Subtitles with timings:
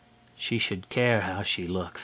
[0.35, 1.99] She should care how she looks.